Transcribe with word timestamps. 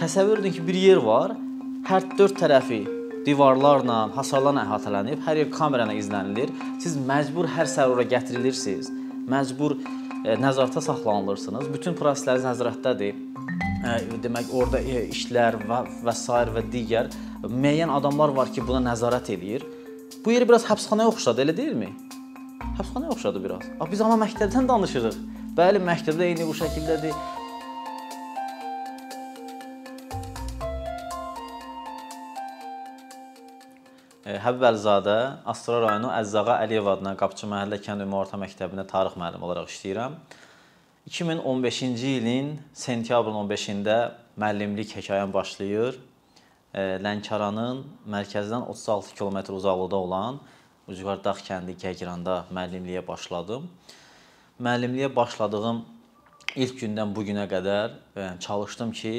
Təsəvvür 0.00 0.38
edin 0.40 0.54
ki, 0.56 0.62
bir 0.64 0.76
yer 0.80 0.98
var, 1.04 1.34
hər 1.84 2.06
dörd 2.16 2.38
tərəfi 2.40 2.78
divarlarla, 3.26 4.06
hasarlarla 4.14 4.62
əhatələnib, 4.64 5.18
hər 5.26 5.40
yer 5.42 5.48
kamera 5.52 5.84
ilə 5.84 5.98
izlənilir. 6.00 6.52
Siz 6.80 6.94
məcbur 6.96 7.44
hər 7.52 7.68
səhər 7.68 7.92
ora 7.92 8.06
gətirilirsiniz. 8.08 8.88
Məcbur 9.28 9.74
e, 9.76 10.38
nəzarətdə 10.40 10.80
saxlanılırsınız. 10.86 11.68
Bütün 11.74 11.98
prosesləriniz 11.98 12.46
nəzarətdədir. 12.48 13.18
E, 13.84 13.98
demək, 14.24 14.48
orada 14.56 14.80
e, 14.80 15.02
işlər 15.12 15.60
və 15.68 15.82
və 16.06 16.14
s. 16.16 16.38
və 16.56 16.64
digər 16.72 17.12
müəyyən 17.44 17.92
adamlar 17.92 18.32
var 18.38 18.48
ki, 18.54 18.64
buna 18.64 18.80
nəzarət 18.86 19.28
eləyir. 19.36 19.66
Bu 20.24 20.32
yer 20.32 20.48
biraz 20.48 20.64
həbsxanaya 20.70 21.12
oxşadı, 21.12 21.44
elə 21.44 21.56
deyilmi? 21.60 21.90
Həbsxanaya 22.80 23.12
oxşadı 23.18 23.44
biraz. 23.44 23.68
Amma 23.76 23.90
biz 23.92 24.00
amma 24.00 24.16
məktəbdən 24.24 24.72
danışırıq. 24.72 25.20
Bəli, 25.60 25.84
məktəbdə 25.84 26.30
eyni 26.30 26.48
bu 26.48 26.56
şəkildədir. 26.56 27.12
Həbib 34.20 34.66
Əlizadə, 34.68 35.14
Astara 35.48 35.86
rayonu 35.86 36.10
Əzzağa 36.12 36.58
Əliyev 36.66 36.90
adına 36.92 37.14
Qapçı 37.16 37.46
məhəllə 37.48 37.78
kənd 37.80 38.04
ümumi 38.04 38.18
orta 38.18 38.36
məktəbində 38.36 38.82
tarix 38.84 39.14
müəllimi 39.16 39.46
olaraq 39.46 39.70
işləyirəm. 39.72 40.18
2015-ci 41.08 42.10
ilin 42.18 42.50
sentyabrın 42.76 43.38
15-də 43.38 43.96
müəllimlik 44.36 44.92
hekayəm 44.98 45.32
başlayır. 45.32 45.96
Lənkəranın 47.06 47.80
mərkəzdən 48.12 48.68
36 48.68 49.16
km 49.16 49.40
uzaqlıqda 49.56 50.02
olan 50.04 50.42
Ucqar 50.84 51.24
Dağ 51.24 51.38
kəndi 51.40 51.78
Gəgiranda 51.80 52.42
müəllimliyə 52.52 53.06
başladım. 53.08 53.70
Müəllimliyə 54.60 55.08
başladığım 55.16 55.80
ilk 56.60 56.76
gündən 56.84 57.16
bu 57.16 57.24
günə 57.24 57.48
qədər 57.48 57.96
çalışdım 58.44 58.92
ki, 58.92 59.14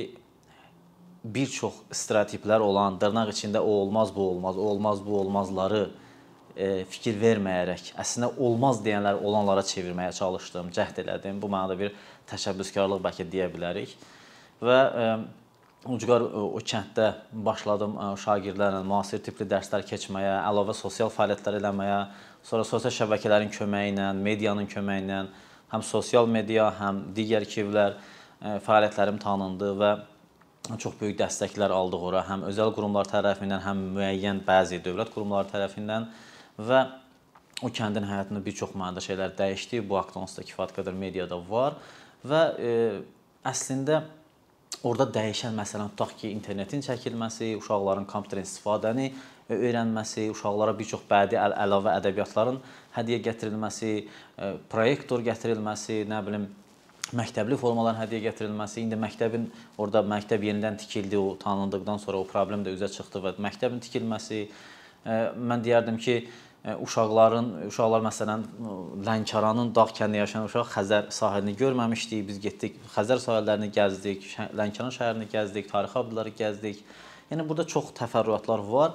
bir 1.24 1.50
çox 1.54 1.82
stereotiplər 1.94 2.64
olan, 2.66 2.98
dırnaq 3.02 3.30
içində 3.34 3.62
o 3.62 3.74
olmaz, 3.84 4.16
bu 4.16 4.30
olmaz, 4.30 4.58
o 4.58 4.62
olmaz, 4.62 5.04
bu 5.06 5.20
olmazları 5.20 5.82
e, 6.56 6.86
fikir 6.90 7.20
verməyərək, 7.22 7.92
əslində 8.02 8.32
olmaz 8.42 8.82
deyənlər 8.86 9.22
olanlara 9.22 9.62
çevirməyə 9.66 10.16
çalışdım, 10.18 10.72
cəhd 10.74 11.04
elədim. 11.04 11.38
Bu 11.42 11.50
mənada 11.52 11.78
bir 11.78 11.94
təşəbbüskarlıq 12.32 13.04
bəlkə 13.06 13.28
deyə 13.30 13.52
bilərik. 13.54 13.94
Və 14.62 14.80
e, 14.82 15.14
Ucqar 15.82 16.22
o, 16.22 16.44
o 16.54 16.60
kənddə 16.62 17.08
başladım 17.34 17.96
e, 17.98 18.10
şagirdlərlə 18.22 18.84
müasir 18.86 19.22
tipli 19.26 19.48
dərslər 19.50 19.86
keçməyə, 19.90 20.36
əlavə 20.46 20.76
sosial 20.78 21.10
fəaliyyətlər 21.14 21.58
eləməyə, 21.58 22.02
sonra 22.46 22.66
sosial 22.70 22.94
şəbəkələrin 22.94 23.50
köməyi 23.54 23.94
ilə, 23.96 24.12
medianın 24.18 24.70
köməyi 24.70 25.06
ilə 25.06 25.24
həm 25.72 25.86
sosial 25.86 26.30
media, 26.30 26.68
həm 26.82 27.08
digər 27.18 27.48
kivlər 27.50 27.98
e, 27.98 28.60
fəaliyyətlərim 28.66 29.18
tanındı 29.22 29.72
və 29.82 29.92
çox 30.70 30.96
böyük 31.00 31.18
dəstəklər 31.20 31.74
aldıq 31.74 32.04
ora, 32.12 32.22
həm 32.28 32.46
özəl 32.50 32.72
qurumlar 32.76 33.10
tərəfindən, 33.10 33.64
həm 33.66 33.82
müəyyən 33.98 34.42
bəzi 34.48 34.82
dövlət 34.86 35.12
qurumları 35.14 35.50
tərəfindən 35.52 36.08
və 36.62 36.82
o 37.62 37.70
kəndin 37.70 38.06
həyatında 38.10 38.44
bir 38.46 38.56
çox 38.58 38.74
mənada 38.78 39.04
şeylər 39.04 39.36
dəyişdi. 39.38 39.82
Bu 39.90 39.98
haqda 40.00 40.22
onsuz 40.22 40.42
da 40.42 40.48
kifayət 40.48 40.76
qədər 40.78 40.98
mediada 40.98 41.38
var 41.50 41.78
və 42.26 42.42
e, 42.58 42.74
əslində 43.48 44.04
orada 44.86 45.08
dəyişən 45.18 45.58
məsələn 45.58 45.92
tutaq 45.94 46.16
ki, 46.22 46.32
internetin 46.34 46.82
çəkilməsi, 46.86 47.56
uşaqların 47.60 48.08
kompüter 48.10 48.42
istifadəni 48.42 49.12
e, 49.12 49.58
öyrənməsi, 49.58 50.30
uşaqlara 50.34 50.78
bir 50.78 50.90
çox 50.94 51.06
bədii 51.10 51.42
əl 51.42 51.58
əlavə 51.66 51.98
ədəbiyyatların 52.02 52.62
hədiyyə 52.98 53.22
gətirilməsi, 53.30 53.94
e, 54.02 54.52
proyektor 54.72 55.26
gətirilməsi, 55.26 56.04
nə 56.10 56.22
bilim 56.26 56.50
məktəbli 57.18 57.58
formaların 57.60 58.00
hədiyyə 58.02 58.30
gətirilməsi, 58.30 58.84
indi 58.86 59.00
məktəbin 59.00 59.50
orada 59.82 60.04
məktəb 60.08 60.46
yenidən 60.48 60.78
tikildi, 60.82 61.18
o 61.18 61.36
tanındıqdan 61.42 62.00
sonra 62.04 62.22
o 62.22 62.28
problem 62.28 62.64
də 62.66 62.76
üzə 62.78 62.92
çıxdı 62.92 63.24
və 63.26 63.34
məktəbin 63.48 63.82
tikilməsi 63.84 64.46
mən 65.06 65.66
deyərdim 65.66 65.98
ki, 66.02 66.16
uşaqların, 66.62 67.48
uşaqlar 67.72 68.04
məsələn 68.06 68.44
Lənkəranın 69.06 69.72
dağ 69.74 69.88
kəndində 69.98 70.22
yaşayan 70.22 70.46
uşaq 70.46 70.68
Xəzər 70.76 71.08
sahilini 71.14 71.56
görməmişdik. 71.58 72.22
Biz 72.28 72.42
getdik, 72.44 72.76
Xəzər 72.94 73.22
sahillərini 73.24 73.72
gəzdik, 73.74 74.28
Lənkəran 74.58 74.94
şəhərini 74.94 75.26
gəzdik, 75.32 75.72
tarixi 75.72 75.98
abidələri 76.04 76.36
gəzdik. 76.38 76.84
Yəni 77.32 77.48
burada 77.50 77.66
çox 77.66 77.90
təfərrüatlar 77.98 78.62
var. 78.70 78.94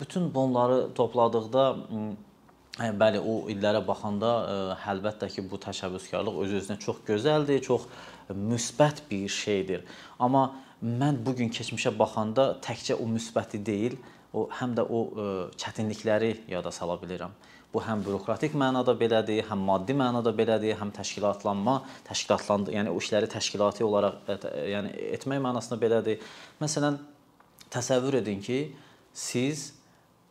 Bütün 0.00 0.26
bunları 0.34 0.88
topladıqda 0.96 1.64
bəli, 2.74 3.20
o 3.22 3.44
illərə 3.52 3.84
baxanda 3.86 4.30
ə, 4.34 4.54
əlbəttə 4.90 5.28
ki, 5.30 5.44
bu 5.46 5.60
təşəbbüskarlıq 5.62 6.40
öz-özünə 6.42 6.78
çox 6.82 7.04
gözəldir, 7.06 7.62
çox 7.62 7.86
müsbət 8.34 9.04
bir 9.10 9.28
şeydir. 9.30 9.84
Amma 10.18 10.48
mən 10.82 11.20
bu 11.22 11.36
gün 11.38 11.52
keçmişə 11.54 11.94
baxanda 11.98 12.56
təkcə 12.64 12.98
o 12.98 13.06
müsbəti 13.06 13.62
deyil, 13.62 13.94
o 14.34 14.48
həm 14.58 14.74
də 14.74 14.88
o 14.90 15.04
ə, 15.06 15.28
çətinlikləri 15.54 16.34
yada 16.50 16.74
sala 16.74 16.98
bilirəm. 16.98 17.30
Bu 17.70 17.82
həm 17.82 18.02
bürokratik 18.06 18.54
mənada 18.58 18.94
belədir, 18.98 19.44
həm 19.46 19.62
maddi 19.70 19.94
mənada 19.94 20.34
belədir, 20.34 20.74
həm 20.78 20.90
təşkilatlanma, 20.94 21.80
təşkilatlandı, 22.10 22.74
yəni 22.74 22.90
o 22.90 22.98
işləri 22.98 23.30
təşkilati 23.30 23.86
olaraq 23.86 24.30
ə, 24.34 24.38
yəni 24.74 24.96
etmək 25.14 25.46
mənasında 25.46 25.78
belədir. 25.78 26.22
Məsələn, 26.58 26.98
təsəvvür 27.70 28.18
edin 28.18 28.42
ki, 28.42 28.64
siz 29.14 29.68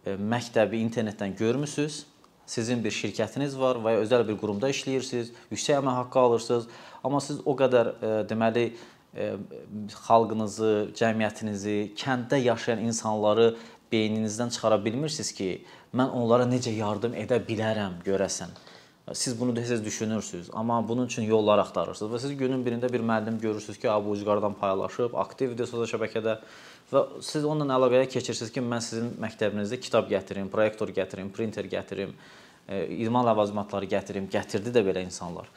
ə, 0.03 0.17
məktəbi 0.19 0.83
internetdən 0.83 1.39
görmüsüz 1.39 2.03
Sizin 2.45 2.83
bir 2.83 2.91
şirkətiniz 2.91 3.55
var 3.59 3.79
və 3.83 3.95
ya 3.95 4.01
özəl 4.03 4.25
bir 4.27 4.37
qurumda 4.41 4.69
işləyirsiniz, 4.73 5.31
yüksək 5.51 5.79
əmək 5.79 5.99
haqqı 6.01 6.19
alırsınız, 6.19 6.65
amma 7.03 7.21
siz 7.23 7.39
o 7.45 7.55
qədər 7.59 7.91
e, 7.93 8.11
deməli 8.27 8.65
e, 9.15 9.29
xalqınızı, 10.07 10.73
cəmiyyətinizi, 10.99 11.77
kənddə 11.99 12.41
yaşayan 12.43 12.83
insanları 12.83 13.53
beyninizdən 13.93 14.51
çıxara 14.51 14.81
bilmirsiniz 14.85 15.31
ki, 15.37 15.49
mən 15.95 16.11
onlara 16.11 16.49
necə 16.49 16.73
yardım 16.75 17.15
edə 17.23 17.39
bilərəm 17.47 18.01
görəsən. 18.05 18.51
Siz 19.11 19.35
bunu 19.39 19.51
desəz 19.55 19.83
düşünürsüz, 19.85 20.49
amma 20.53 20.77
bunun 20.87 21.05
üçün 21.05 21.23
yollar 21.27 21.59
axtarırsınız 21.59 22.13
və 22.13 22.19
siz 22.23 22.37
günün 22.39 22.61
birində 22.63 22.87
bir 22.91 23.03
müəllim 23.03 23.39
görürsüz 23.39 23.79
ki, 23.79 23.89
bu 24.05 24.15
ucqardan 24.15 24.55
paylaşıb, 24.59 25.17
aktivdir 25.19 25.67
sosial 25.67 25.89
şəbəkədə 25.91 26.37
və 26.91 27.03
siz 27.25 27.45
onunla 27.47 27.77
əlaqəyə 27.79 28.07
keçirsiniz 28.11 28.51
ki, 28.53 28.63
mən 28.63 28.83
sizin 28.83 29.11
məktəbinizdə 29.21 29.79
kitab 29.81 30.09
gətirim, 30.11 30.49
proyektor 30.51 30.91
gətirim, 30.93 31.29
printer 31.33 31.67
gətirim, 31.69 32.15
e, 32.67 32.83
idman 33.03 33.27
ləvazimatları 33.29 33.89
gətirim, 33.95 34.27
gətirdi 34.31 34.73
də 34.73 34.83
belə 34.85 35.05
insanlar. 35.05 35.49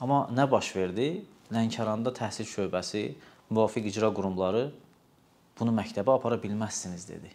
Amma 0.00 0.24
nə 0.32 0.46
baş 0.50 0.72
verdi? 0.76 1.10
Lənkəranda 1.52 2.12
təhsil 2.14 2.46
şöbəsi, 2.48 3.04
müvafiq 3.50 3.90
icra 3.90 4.10
qurumları 4.14 4.70
bunu 5.58 5.74
məktəbə 5.76 6.14
apara 6.16 6.38
bilməzsiniz 6.40 7.06
dedi. 7.08 7.30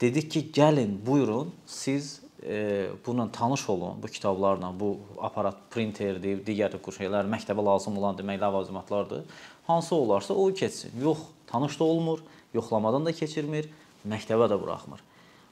Dedik 0.00 0.30
ki, 0.32 0.46
gəlin, 0.54 0.94
buyurun, 1.04 1.50
siz 1.66 2.20
e, 2.42 2.88
bununla 3.06 3.32
tanış 3.32 3.68
olun, 3.68 4.02
bu 4.02 4.06
kitablarla, 4.06 4.72
bu 4.80 4.94
aparat 5.20 5.58
printerdir, 5.70 6.40
digər 6.46 6.78
şeylər 6.80 7.28
məktəbə 7.28 7.64
lazım 7.64 7.98
olan 7.98 8.16
demək 8.16 8.40
ləvazimatlardır. 8.40 9.24
Hansı 9.66 9.94
olarsa 9.94 10.34
o 10.34 10.48
keçsin. 10.54 10.92
Yox, 11.02 11.18
tanış 11.50 11.78
da 11.80 11.84
olmur, 11.84 12.22
yoxlamadan 12.54 13.06
da 13.06 13.12
keçirmir, 13.12 13.68
məktəbə 14.08 14.48
də 14.50 14.58
buraxmır. 14.60 15.02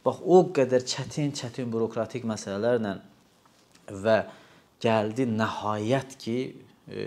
Bax 0.05 0.23
o 0.25 0.41
qədər 0.57 0.87
çətin-çətin 0.89 1.71
bürokratik 1.73 2.25
məsələlərlə 2.29 2.95
və 4.05 4.19
gəldi 4.83 5.27
nəhayət 5.31 6.17
ki, 6.23 6.39
e, 6.89 7.07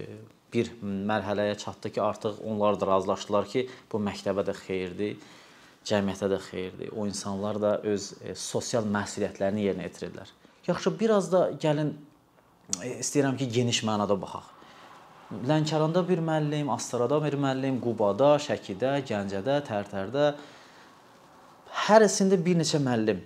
bir 0.53 0.71
mərhələyə 0.83 1.55
çatdı 1.57 1.93
ki, 1.95 2.01
artıq 2.03 2.41
onlar 2.45 2.79
da 2.79 2.87
razılaşdılar 2.87 3.47
ki, 3.47 3.67
bu 3.91 4.01
məktəbə 4.03 4.43
də 4.47 4.55
xeyirdir, 4.65 5.15
cəmiyyətə 5.87 6.29
də 6.33 6.39
xeyirdir. 6.49 6.91
O 6.95 7.07
insanlar 7.07 7.61
da 7.61 7.77
öz 7.87 8.11
e, 8.21 8.35
sosial 8.35 8.87
məsuliyyətlərini 8.91 9.67
yerinə 9.69 9.87
yetirirlər. 9.87 10.33
Yaxşı, 10.67 10.93
biraz 10.99 11.31
da 11.31 11.45
gəlin 11.61 11.95
e, 12.81 12.97
istəyirəm 12.99 13.39
ki, 13.39 13.47
geniş 13.59 13.83
mənada 13.87 14.19
baxaq. 14.19 14.51
Lənkəranda 15.31 16.01
bir 16.03 16.19
müəllim, 16.19 16.67
Astarada 16.73 17.21
bir 17.23 17.37
müəllim, 17.39 17.77
Qubada, 17.79 18.33
Şəkidə, 18.43 18.97
Gəncədə, 19.07 19.61
Tərtərdə 19.63 20.25
hərəsində 21.85 22.35
bir 22.43 22.57
neçə 22.59 22.81
müəllim 22.83 23.21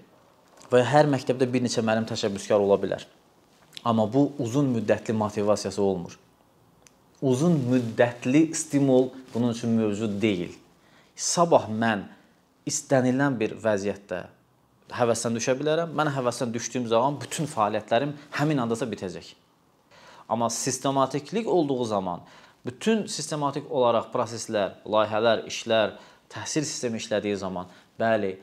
və 0.70 0.84
hər 0.86 1.10
məktəbdə 1.10 1.48
bir 1.50 1.64
neçə 1.66 1.82
müəllim 1.82 2.06
təşəbbüskar 2.12 2.62
ola 2.62 2.78
bilər. 2.82 3.08
Amma 3.86 4.06
bu 4.12 4.28
uzun 4.40 4.70
müddətli 4.76 5.16
motivasiyası 5.18 5.82
olmur. 5.82 6.14
Uzun 7.22 7.58
müddətli 7.72 8.48
stimul 8.54 9.10
bunun 9.34 9.56
üçün 9.58 9.74
mövcud 9.80 10.20
deyil. 10.22 10.54
Sabah 11.16 11.66
mən 11.70 12.04
istənilən 12.70 13.40
bir 13.40 13.56
vəziyyətdə 13.64 14.22
həvəsdən 14.94 15.40
düşə 15.40 15.58
bilərəm. 15.58 15.98
Mən 15.98 16.14
həvəsdən 16.14 16.54
düşdüyüm 16.54 16.86
zaman 16.92 17.18
bütün 17.22 17.50
fəaliyyətlərim 17.50 18.14
həmin 18.38 18.62
andasa 18.62 18.86
bitəcək. 18.90 19.34
Amma 20.30 20.50
sistematiklik 20.50 21.48
olduğu 21.48 21.86
zaman 21.86 22.22
bütün 22.66 23.06
sistematik 23.06 23.70
olaraq 23.72 24.10
proseslər, 24.14 24.80
layihələr, 24.90 25.46
işlər, 25.50 25.96
təhsil 26.34 26.66
sistemi 26.66 26.98
işlədiyi 26.98 27.38
zaman, 27.38 27.70
bəli, 28.00 28.36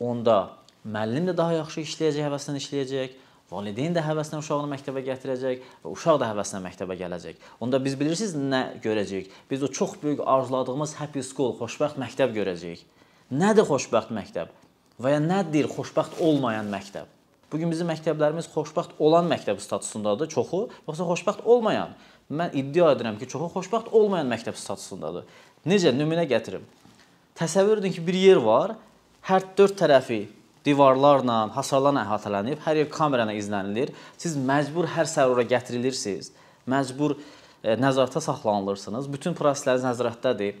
onda 0.00 0.38
müəllim 0.82 1.30
də 1.30 1.36
daha 1.38 1.60
yaxşı 1.60 1.84
işləyəcək, 1.86 2.26
həvəslə 2.26 2.56
işləyəcək, 2.58 3.16
Valideyn 3.48 3.94
də 3.96 4.02
həvəslə 4.04 4.42
uşağını 4.42 4.68
məktəbə 4.74 5.00
gətirəcək 5.06 5.62
və 5.80 5.92
uşaq 5.94 6.18
da 6.20 6.26
həvəslə 6.28 6.58
məktəbə 6.66 6.98
gələcək. 7.00 7.38
Onda 7.64 7.78
biz 7.80 7.94
bilirsiniz 7.96 8.34
nə 8.36 8.60
görəcəyik? 8.84 9.30
Biz 9.48 9.62
o 9.64 9.70
çox 9.72 9.94
böyük 10.02 10.20
arzuladığımız 10.20 10.92
happy 11.00 11.24
school, 11.24 11.54
xoşbəxt 11.56 11.96
məktəb 11.96 12.36
görəcəyik. 12.36 12.82
Nədir 13.32 13.64
xoşbəxt 13.70 14.12
məktəb? 14.12 14.52
Və 15.00 15.14
ya 15.14 15.22
nədir 15.24 15.70
xoşbəxt 15.72 16.20
olmayan 16.20 16.68
məktəb? 16.68 17.08
Bu 17.52 17.58
gün 17.60 17.70
bizim 17.72 17.88
məktəblərimiz 17.88 18.50
xoşbəxt 18.52 18.98
olan 19.00 19.28
məktəb 19.30 19.60
statusundadır, 19.64 20.28
çoxu, 20.28 20.66
yoxsa 20.88 21.04
xoşbəxt 21.08 21.46
olmayan? 21.48 21.94
Mən 22.28 22.52
iddia 22.60 22.90
edirəm 22.92 23.16
ki, 23.16 23.28
çoxu 23.32 23.48
xoşbəxt 23.54 23.88
olmayan 23.96 24.28
məktəb 24.28 24.56
statusundadır. 24.60 25.24
Necə 25.68 25.94
nümunə 25.96 26.26
gətirim. 26.28 26.66
Təsəvvür 27.38 27.80
edin 27.80 27.94
ki, 27.94 28.04
bir 28.04 28.18
yer 28.20 28.42
var, 28.44 28.74
hər 29.30 29.46
dörd 29.56 29.78
tərəfi 29.80 30.26
divarlarla, 30.66 31.40
hasarlarla 31.56 32.04
əhatələnib, 32.04 32.60
hər 32.66 32.82
yer 32.82 32.88
kamera 32.92 33.24
ilə 33.24 33.36
izlənilir. 33.40 33.92
Siz 34.20 34.36
məcbur 34.36 34.88
hər 34.92 35.08
səhər 35.08 35.32
ora 35.32 35.44
gətirilirsiniz. 35.48 36.32
Məcbur 36.68 37.16
e, 37.16 37.76
nəzarətdə 37.80 38.20
saxlanılırsınız. 38.24 39.08
Bütün 39.12 39.36
prosesləriniz 39.38 39.86
nəzarətdədir. 39.88 40.58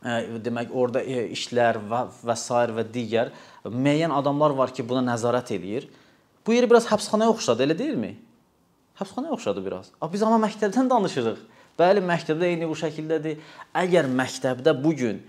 E, 0.00 0.20
demək, 0.44 0.70
orada 0.70 1.02
e, 1.02 1.24
işlər 1.34 1.80
və 1.90 2.04
və 2.22 2.36
s. 2.38 2.60
və 2.76 2.86
digər 2.94 3.32
müəyyən 3.66 4.14
adamlar 4.14 4.54
var 4.56 4.70
ki, 4.76 4.86
buna 4.86 5.02
nəzarət 5.10 5.56
eləyir. 5.58 5.88
Bu 6.50 6.54
yeri 6.54 6.66
biraz 6.70 6.88
həbsxanaya 6.90 7.30
oxşadı, 7.30 7.62
elə 7.62 7.74
deyilmi? 7.78 8.08
Həbsxanaya 8.98 9.36
oxşadı 9.36 9.62
biraz. 9.62 9.92
Biz 10.12 10.22
amma 10.26 10.40
məktəbdən 10.48 10.88
danışırıq. 10.90 11.44
Bəli, 11.78 12.02
məktəbdə 12.02 12.48
eyni 12.48 12.66
bu 12.66 12.74
şəkildədir. 12.80 13.36
Əgər 13.78 14.08
məktəbdə 14.18 14.74
bu 14.82 14.90
gün 14.98 15.20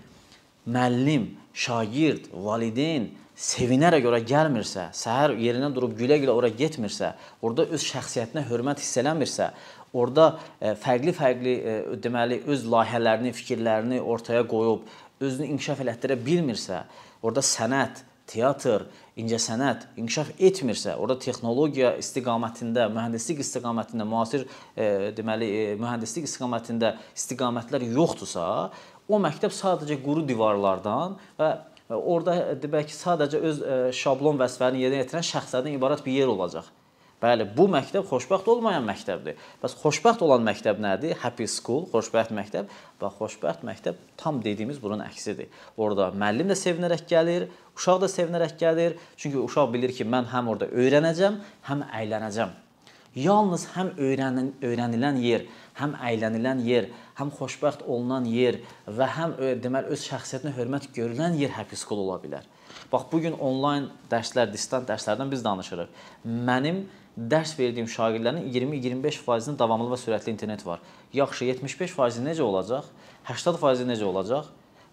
müəllim, 0.66 1.28
şagird, 1.54 2.26
valideyn 2.34 3.06
sevinərək 3.38 4.10
ora 4.10 4.18
gəlmirsə, 4.32 4.88
səhər 4.98 5.36
yerindən 5.38 5.78
durub 5.78 5.94
gülə-gülə 5.94 6.34
ora 6.34 6.50
getmirsə, 6.50 7.14
orada 7.38 7.70
öz 7.70 7.86
şəxsiyyətinə 7.92 8.42
hörmət 8.50 8.82
hiss 8.82 8.98
eləmirsə, 8.98 9.52
orada 9.94 10.32
fərqli-fərqli 10.58 11.54
e, 11.54 11.80
e, 11.84 12.00
deməli 12.02 12.42
öz 12.50 12.66
layihələrini, 12.74 13.30
fikirlərini 13.38 14.02
ortaya 14.02 14.42
qoyub 14.42 14.90
özünü 15.22 15.54
inkişaf 15.54 15.86
elətdirə 15.86 16.18
bilmirsə, 16.18 16.82
orada 17.22 17.46
sənət, 17.46 18.08
teatr, 18.32 18.86
incəsənət 19.20 19.86
inkişaf 20.00 20.32
etmirsə, 20.40 20.94
orada 20.96 21.18
texnologiya 21.20 21.92
istiqamətində, 22.00 22.88
mühəndislik 22.92 23.42
istiqamətində, 23.44 24.06
müasir 24.08 24.46
e, 24.46 25.12
deməli 25.16 25.48
e, 25.52 25.66
mühəndislik 25.80 26.28
istiqamətində 26.28 26.94
istiqamətlər 27.12 27.84
yoxdursa, 27.92 28.46
o 29.08 29.20
məktəb 29.20 29.52
sadəcə 29.52 29.98
quru 30.04 30.24
divarlardan 30.28 31.18
və 31.40 31.50
orada 31.92 32.54
demək 32.60 32.90
ki, 32.90 32.96
sadəcə 32.96 33.42
öz 33.50 33.60
e, 33.62 33.80
şablon 33.96 34.40
vəzifələrini 34.40 34.86
yerinə 34.86 35.02
yetirən 35.04 35.28
şəxslərdən 35.28 35.76
ibarət 35.76 36.06
bir 36.06 36.22
yer 36.22 36.32
olacaq. 36.32 36.70
Bəli, 37.22 37.44
bu 37.54 37.68
məktəb 37.70 38.02
xoşbəxt 38.10 38.48
olmayan 38.50 38.82
məktəbdir. 38.82 39.36
Bəs 39.62 39.76
xoşbəxt 39.78 40.24
olan 40.26 40.42
məktəb 40.42 40.80
nədir? 40.82 41.14
Happy 41.22 41.46
school, 41.46 41.84
xoşbəxt 41.92 42.34
məktəb. 42.34 42.70
Və 42.98 43.10
xoşbəxt 43.18 43.62
məktəb 43.68 44.00
tam 44.18 44.40
dediyimiz 44.42 44.80
bunun 44.82 45.04
əksidir. 45.04 45.52
Orada 45.78 46.08
müəllim 46.10 46.50
də 46.50 46.56
sevinərək 46.58 47.04
gəlir, 47.12 47.46
uşaq 47.78 48.00
da 48.02 48.08
sevinərək 48.10 48.56
gəlir. 48.58 48.96
Çünki 49.14 49.38
uşaq 49.38 49.70
bilir 49.70 49.94
ki, 49.94 50.02
mən 50.02 50.26
həm 50.32 50.50
orada 50.50 50.66
öyrənəcəm, 50.74 51.38
həm 51.68 51.84
əylənəcəm. 52.00 52.56
Yalnız 53.22 53.66
həm 53.74 53.92
öyrənin, 54.00 54.48
öyrənilən 54.64 55.20
yer, 55.22 55.44
həm 55.78 55.92
əylənilən 56.00 56.62
yer, 56.66 56.88
həm 57.20 57.30
xoşbəxt 57.36 57.84
olunan 57.86 58.26
yer 58.26 58.58
və 58.88 59.08
həm 59.18 59.36
deməli 59.62 59.92
öz 59.94 60.06
şəxsiyyətinə 60.08 60.54
hörmət 60.56 60.88
görülən 60.96 61.36
yer 61.38 61.52
happy 61.54 61.76
school 61.76 62.00
ola 62.06 62.16
bilər. 62.24 62.48
Bax 62.90 63.04
bu 63.12 63.20
gün 63.20 63.36
onlayn 63.36 63.90
dərslər, 64.10 64.48
distant 64.50 64.88
dərslərdən 64.88 65.28
biz 65.30 65.44
danışırıq. 65.44 65.92
Mənim 66.24 66.86
dərs 67.16 67.52
verdiyim 67.58 67.88
şagirdlərin 67.88 68.46
20-25%-nin 68.54 69.58
davamlı 69.58 69.90
və 69.92 69.98
sürətli 70.00 70.32
internet 70.32 70.64
var. 70.66 70.80
Yaxşı, 71.12 71.44
75% 71.52 72.24
necə 72.24 72.42
olacaq? 72.42 72.88
80% 73.28 73.88
necə 73.90 74.04
olacaq? 74.08 74.48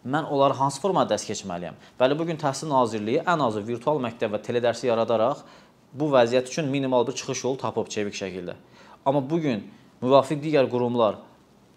Mən 0.05 0.27
onları 0.31 0.55
hansı 0.55 0.81
formada 0.81 1.13
dərs 1.13 1.25
keçməliyəm? 1.27 1.75
Bəli, 1.99 2.15
bu 2.19 2.27
gün 2.27 2.37
Təhsil 2.39 2.69
Nazirliyi 2.71 3.23
ən 3.27 3.43
azı 3.43 3.63
virtual 3.67 3.99
məktəb 4.03 4.35
və 4.35 4.39
teledərsi 4.43 4.87
yaradaraq 4.87 5.43
bu 5.93 6.07
vəziyyət 6.13 6.51
üçün 6.51 6.69
minimal 6.71 7.07
bir 7.07 7.15
çıxış 7.19 7.43
yolu 7.43 7.57
tapıb 7.57 7.89
çevik 7.91 8.15
şəkildə. 8.15 8.55
Amma 9.05 9.21
bu 9.29 9.39
gün 9.43 9.65
müvafiq 10.01 10.41
digər 10.43 10.69
qurumlar, 10.71 11.19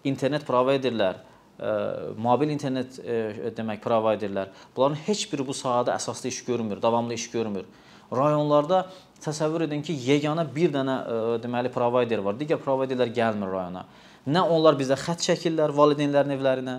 internet 0.03 0.45
provayderlər, 0.47 1.19
ə, 1.59 1.73
mobil 2.19 2.53
internet 2.53 2.99
ə, 2.99 3.51
demək 3.57 3.81
provayderlər, 3.83 4.51
bunların 4.75 4.99
heç 5.07 5.25
biri 5.31 5.47
bu 5.47 5.55
sahədə 5.57 5.95
əsaslı 5.95 6.31
iş 6.31 6.43
görmür, 6.45 6.81
davamlı 6.81 7.17
iş 7.19 7.29
görmür. 7.31 7.65
Rayonlarda 8.13 8.85
təsəvvür 9.23 9.67
edin 9.67 9.83
ki, 9.85 9.95
yeganə 10.07 10.45
bir 10.55 10.73
dənə 10.73 10.95
ə, 10.95 11.19
deməli 11.43 11.71
provayder 11.73 12.23
var. 12.25 12.35
Digər 12.39 12.59
provayderlər 12.63 13.11
gəlmir 13.15 13.51
rayona. 13.53 13.85
Nə 14.27 14.43
onlar 14.55 14.77
bizə 14.79 14.97
xətt 14.99 15.23
çəkirlər 15.25 15.73
valideynlərin 15.75 16.35
evlərinə. 16.37 16.75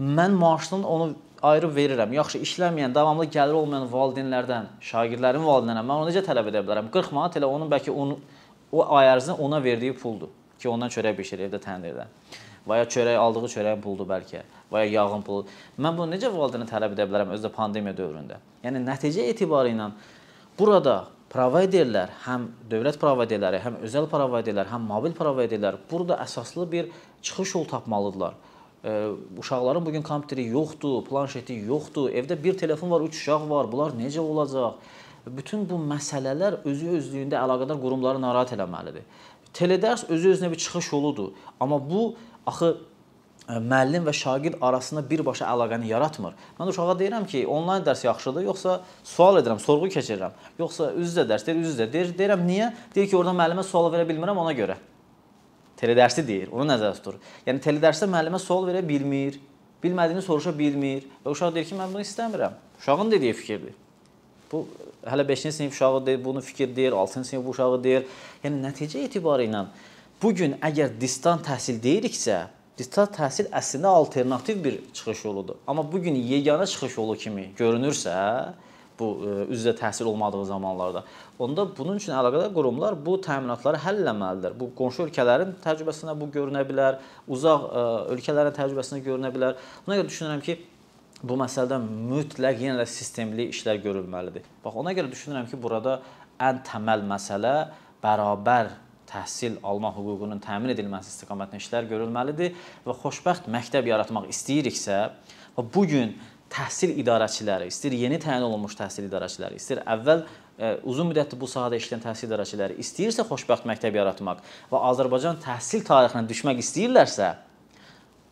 Mən 0.00 0.34
maaşının 0.40 0.86
onu 0.88 1.10
ayrı 1.42 1.68
verirəm. 1.76 2.12
Yaxşı, 2.14 2.40
işləməyən, 2.44 2.94
davamlı 2.94 3.26
gəliri 3.32 3.58
olmayan 3.60 3.86
valideynlərdən, 3.92 4.68
şagirdlərin 4.84 5.44
valideynlərindən 5.44 5.88
mən 5.88 6.02
onu 6.02 6.10
necə 6.10 6.22
tələb 6.26 6.50
edə 6.50 6.62
bilərəm? 6.64 6.90
40 6.92 7.14
manat 7.16 7.38
elə 7.40 7.48
onun 7.48 7.70
bəlkə 7.70 7.92
onu 7.92 8.18
o 8.72 8.84
ay 8.96 9.10
ərzində 9.14 9.38
ona 9.40 9.60
verdiyi 9.62 9.96
puldur 9.96 10.30
ki, 10.60 10.68
ondan 10.68 10.92
çörək 10.92 11.16
bişirir 11.18 11.48
evdə 11.48 11.60
təndirdə. 11.64 12.06
Və 12.68 12.80
ya 12.80 12.88
çörək 12.92 13.16
aldığı 13.16 13.48
çörəyin 13.54 13.80
puludur 13.80 14.08
bəlkə, 14.08 14.42
və 14.72 14.84
ya 14.84 14.90
yağın 15.00 15.22
pulu. 15.24 15.46
Mən 15.80 15.96
bunu 15.96 16.14
necə 16.14 16.28
valideynə 16.32 16.68
tələb 16.68 16.96
edə 16.96 17.06
bilərəm 17.08 17.32
özdə 17.36 17.50
pandemiya 17.54 17.96
dövründə? 17.96 18.36
Yəni 18.64 18.82
nəticə 18.84 19.24
etibarı 19.32 19.72
ilə 19.72 19.88
burada 20.58 20.98
provayderlər, 21.30 22.10
həm 22.24 22.46
dövlət 22.70 22.98
provayderləri, 23.00 23.60
həm 23.62 23.76
özəl 23.86 24.08
provayderlər, 24.10 24.66
həm 24.72 24.86
mobil 24.90 25.14
provayderlər 25.14 25.78
burada 25.90 26.18
əsaslı 26.24 26.66
bir 26.72 26.88
çıxış 27.22 27.54
yolu 27.54 27.68
tapmalıdırlar. 27.70 28.34
E, 28.84 28.94
uşaqların 29.38 29.86
bu 29.86 29.92
gün 29.92 30.02
kompüteri 30.02 30.48
yoxdur, 30.50 31.04
planşeti 31.06 31.60
yoxdur, 31.68 32.10
evdə 32.10 32.38
bir 32.44 32.58
telefon 32.58 32.90
var, 32.90 33.00
3 33.06 33.14
uşaq 33.14 33.46
var. 33.50 33.70
Bunlar 33.72 33.94
necə 33.94 34.18
olacaq? 34.18 34.80
Bütün 35.26 35.68
bu 35.68 35.78
məsələlər 35.78 36.62
özü 36.64 36.96
özlüyündə 36.98 37.38
əlaqədar 37.38 37.78
qurumları 37.78 38.22
narahat 38.22 38.54
eləməlidir. 38.56 39.06
Teledərs 39.54 40.06
özü-özünə 40.08 40.50
bir 40.50 40.58
çıxış 40.58 40.92
yoludur, 40.92 41.30
amma 41.60 41.78
bu 41.90 42.14
axı 42.46 42.76
müəllim 43.58 44.04
və 44.06 44.12
şagird 44.14 44.60
arasında 44.62 45.02
birbaşa 45.10 45.48
əlaqəni 45.50 45.88
yaratmır. 45.90 46.36
Mən 46.58 46.70
uşağa 46.70 46.94
deyirəm 47.00 47.26
ki, 47.26 47.42
onlayn 47.50 47.82
dərs 47.86 48.04
yaxşıdır, 48.06 48.44
yoxsa 48.46 48.76
sual 49.04 49.40
edirəm, 49.40 49.58
sorğu 49.58 49.88
keçirirəm, 49.96 50.36
yoxsa 50.58 50.92
üz-üzə 50.94 51.26
dərs 51.30 51.46
deyir, 51.46 51.58
üz-üzə. 51.64 51.88
Deyir, 51.92 52.12
deyirəm 52.18 52.44
niyə? 52.46 52.70
Deyir 52.94 53.10
ki, 53.10 53.16
orada 53.18 53.34
müəllimə 53.40 53.64
sual 53.66 53.90
verə 53.92 54.06
bilmirəm 54.08 54.38
ona 54.44 54.54
görə. 54.54 54.78
Teledərsi 55.80 56.26
deyir, 56.26 56.52
onu 56.52 56.68
nəzərdə 56.70 57.00
tutur. 57.00 57.18
Yəni 57.48 57.64
teledərsdə 57.64 58.06
müəllimə 58.12 58.38
sual 58.38 58.68
verə 58.68 58.84
bilmir, 58.86 59.40
bilmədiyini 59.82 60.22
soruşa 60.22 60.52
bilmir 60.58 61.06
və 61.24 61.32
uşaq 61.34 61.54
deyir 61.56 61.70
ki, 61.72 61.78
mən 61.80 61.94
bunu 61.94 62.04
istəmirəm. 62.04 62.58
Uşağın 62.78 63.10
dediyi 63.16 63.32
fikirdir. 63.32 63.74
Bu 64.52 64.66
hələ 65.06 65.24
5-ci 65.26 65.52
sinif 65.52 65.72
uşağı 65.72 66.06
deyir, 66.06 66.24
bunu 66.24 66.40
fikir 66.40 66.76
deyir, 66.76 66.92
6-cı 66.92 67.24
sinif 67.24 67.48
uşağı 67.48 67.82
deyir. 67.84 68.06
Yəni 68.44 68.60
nəticə 68.66 69.06
etibarı 69.08 69.48
ilə 69.48 69.64
bu 70.22 70.34
gün 70.36 70.58
əgər 70.60 70.92
distant 71.00 71.46
təhsil 71.46 71.80
deyiriksə, 71.80 72.42
distant 72.80 73.12
təhsil 73.12 73.50
əslində 73.52 73.92
alternativ 74.00 74.64
bir 74.64 74.80
çıxış 74.96 75.24
yoludur. 75.28 75.60
Amma 75.68 75.84
bu 75.92 76.00
gün 76.02 76.16
yeganə 76.16 76.66
çıxış 76.70 76.96
yolu 76.96 77.16
kimi 77.20 77.50
görünürsə, 77.58 78.16
bu 79.00 79.08
e, 79.24 79.34
üz-üzə 79.52 79.74
təhsil 79.76 80.08
olmadığı 80.08 80.44
zamanlarda, 80.46 81.04
onda 81.38 81.66
bunun 81.76 82.00
üçün 82.00 82.12
əlaqədar 82.16 82.52
qurumlar 82.56 82.96
bu 83.06 83.16
təminatları 83.24 83.80
həll 83.84 84.02
etməlidir. 84.04 84.56
Bu 84.60 84.70
qonşu 84.76 85.06
ölkələrin 85.06 85.54
təcrübəsində 85.64 86.16
bu 86.20 86.28
görünə 86.34 86.64
bilər, 86.68 87.00
uzaq 87.28 87.68
e, 87.68 87.86
ölkələrin 88.16 88.56
təcrübəsində 88.56 89.00
görünə 89.06 89.32
bilər. 89.34 89.56
Buna 89.86 90.00
görə 90.00 90.10
düşünürəm 90.12 90.44
ki, 90.44 90.58
bu 91.22 91.36
məsələdə 91.40 91.80
mütləq 91.84 92.62
yenə 92.64 92.80
də 92.80 92.86
sistemli 92.88 93.50
işlər 93.54 93.80
görülməlidir. 93.84 94.46
Bax 94.64 94.78
ona 94.84 94.96
görə 94.96 95.12
düşünürəm 95.12 95.48
ki, 95.50 95.60
burada 95.60 95.98
ən 96.40 96.62
təməl 96.68 97.04
məsələ 97.08 97.56
bərabər 98.04 98.72
təhsil 99.10 99.58
alma 99.66 99.90
hüququnun 99.96 100.40
təmin 100.42 100.72
edilməsi 100.74 101.12
istiqamətində 101.12 101.60
işlər 101.60 101.88
görülməlidir 101.90 102.54
və 102.86 102.96
xoşbəxt 103.02 103.50
məktəb 103.50 103.90
yaratmaq 103.90 104.28
istəyiriksə 104.30 105.00
və 105.56 105.64
bu 105.74 105.84
gün 105.90 106.14
təhsil 106.50 106.96
idarəçiləri, 106.98 107.68
istir 107.70 107.94
yeni 107.94 108.18
təyin 108.22 108.42
olunmuş 108.42 108.74
təhsil 108.78 109.06
idarəçiləri, 109.06 109.60
istir 109.60 109.82
əvvəl 109.86 110.24
ə, 110.24 110.30
e, 110.58 110.70
uzun 110.90 111.10
müddətli 111.10 111.38
bu 111.38 111.46
sahədə 111.50 111.78
işləyən 111.78 112.02
təhsil 112.08 112.26
idarəçiləri 112.26 112.78
istəyirsə 112.82 113.26
xoşbəxt 113.28 113.68
məktəb 113.70 113.98
yaratmaq 114.00 114.42
və 114.72 114.80
Azərbaycan 114.90 115.38
təhsil 115.44 115.84
tarixinə 115.86 116.26
düşmək 116.30 116.62
istəyirlərsə, 116.64 117.30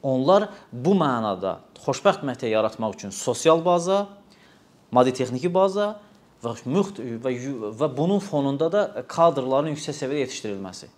onlar 0.03 0.49
bu 0.73 0.97
mənada 0.99 1.61
xoşbəxt 1.85 2.27
məktəb 2.27 2.51
yaratmaq 2.57 2.99
üçün 2.99 3.15
sosial 3.15 3.63
baza, 3.63 4.07
maddi 4.91 5.15
texniki 5.15 5.51
baza 5.53 5.95
və 6.45 6.55
müxt 6.71 7.01
və, 7.25 7.35
və 7.81 7.89
bunun 7.97 8.23
fonunda 8.23 8.71
da 8.73 8.85
kadrların 9.09 9.75
yüksək 9.75 9.97
səviyyədə 10.03 10.27
yetişdirilməsi. 10.29 10.91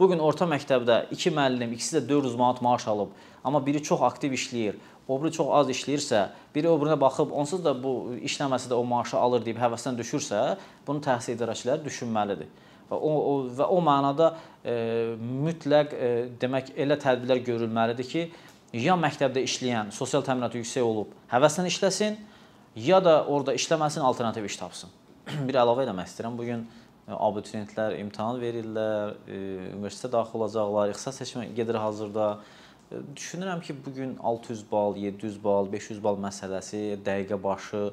Bu 0.00 0.08
gün 0.08 0.22
orta 0.24 0.46
məktəbdə 0.48 1.10
2 1.12 1.32
müəllim, 1.36 1.74
ikisi 1.76 1.98
də 1.98 2.06
400 2.08 2.38
manat 2.40 2.62
maaş 2.64 2.86
alıb, 2.88 3.10
amma 3.44 3.60
biri 3.66 3.82
çox 3.82 4.00
aktiv 4.02 4.32
işləyir, 4.32 4.78
o 5.08 5.18
biri 5.20 5.32
çox 5.36 5.50
az 5.52 5.70
işləyirsə, 5.74 6.22
biri 6.54 6.70
o 6.70 6.78
birinə 6.80 6.96
baxıb 7.00 7.34
onsuz 7.36 7.60
da 7.64 7.74
bu 7.76 8.14
işləməsə 8.24 8.70
də 8.70 8.78
o 8.78 8.84
maaşı 8.86 9.18
alır 9.18 9.44
deyib 9.44 9.60
həvəsdən 9.60 9.98
düşürsə, 10.00 10.40
bunu 10.86 11.02
təhsil 11.04 11.36
idarəçiləri 11.36 11.84
düşünməlidir. 11.84 12.48
Və 12.90 12.96
o, 12.96 13.10
o 13.12 13.34
və 13.58 13.68
o 13.68 13.82
mənada 13.84 14.32
e, 14.64 14.74
mütləq 15.20 15.92
e, 15.92 16.10
demək 16.40 16.72
elə 16.80 16.96
tədbirlər 17.04 17.44
görülməlidir 17.50 18.08
ki, 18.08 18.24
ya 18.80 18.96
məktəbdə 18.98 19.44
işləyən 19.44 19.92
sosial 19.94 20.24
təminatı 20.26 20.62
yüksək 20.62 20.86
olub, 20.86 21.12
həvəslə 21.30 21.66
işləsin, 21.68 22.16
ya 22.76 23.00
da 23.04 23.24
orada 23.24 23.54
işləməsin, 23.54 24.00
alternativ 24.00 24.44
iş 24.44 24.56
tapsın. 24.56 24.90
bir 25.48 25.58
əlavə 25.60 25.86
etmək 25.86 26.10
istəyirəm. 26.10 26.38
Bu 26.38 26.46
gün 26.48 26.64
e, 27.08 27.12
abituriyentlər 27.16 27.98
imtahan 28.00 28.40
verirlər, 28.42 29.16
e, 29.26 29.40
universitetə 29.74 30.12
daxil 30.16 30.40
olacaqlar, 30.40 30.94
ixtisas 30.94 31.20
seçimi 31.22 31.50
gedir 31.54 31.80
hazırda. 31.82 32.30
E, 32.90 33.02
düşünürəm 33.16 33.62
ki, 33.66 33.76
bu 33.86 33.94
gün 33.94 34.16
600 34.16 34.64
bal, 34.72 34.96
700 34.96 35.44
bal, 35.44 35.72
500 35.72 36.02
bal 36.04 36.18
məsələsi 36.28 36.84
dəqiqə 37.06 37.42
başı 37.42 37.90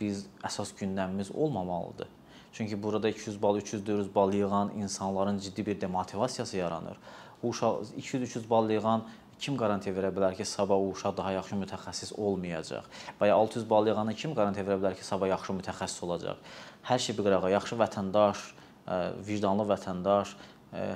biz 0.00 0.22
əsas 0.48 0.70
gündəmimiz 0.78 1.28
olmamalıdır. 1.36 2.08
Çünki 2.56 2.82
burada 2.82 3.08
200 3.08 3.42
bal, 3.42 3.58
300-400 3.58 4.14
bal 4.14 4.32
yığan 4.32 4.70
insanların 4.76 5.38
ciddi 5.38 5.66
bir 5.66 5.80
demotivasiyası 5.80 6.56
yaranır. 6.56 6.96
O 7.42 7.48
uşaq 7.48 7.84
200-300 7.98 8.50
bal 8.50 8.70
yığan 8.70 9.04
kim 9.40 9.56
qarantiya 9.60 9.94
verə 9.96 10.10
bilər 10.14 10.36
ki, 10.36 10.44
sabah 10.48 10.78
o 10.80 10.90
uşaq 10.92 11.16
daha 11.16 11.34
yaxşı 11.36 11.58
mütəxəssis 11.60 12.12
olmayacaq? 12.16 12.86
Və 13.20 13.30
ya 13.30 13.36
600 13.36 13.66
bal 13.68 13.88
yığana 13.90 14.14
kim 14.16 14.34
qarantiya 14.36 14.64
verə 14.66 14.78
bilər 14.80 14.96
ki, 14.96 15.04
sabah 15.04 15.30
yaxşı 15.32 15.56
mütəxəssis 15.58 16.04
olacaq? 16.06 16.40
Hər 16.88 17.02
şey 17.06 17.18
bir 17.18 17.28
qırağa 17.28 17.50
yaxşı 17.56 17.78
vətəndaş, 17.82 18.44
e, 18.86 19.00
vicdanlı 19.28 19.66
vətəndaş, 19.72 20.36
e, 20.72 20.86